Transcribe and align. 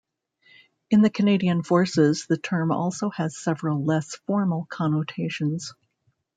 In 0.89 1.03
the 1.03 1.11
Canadian 1.11 1.61
Forces 1.61 2.25
the 2.25 2.35
term 2.37 2.71
also 2.71 3.11
has 3.11 3.37
several 3.37 3.83
less 3.83 4.15
formal 4.25 4.65
connotations. 4.67 5.75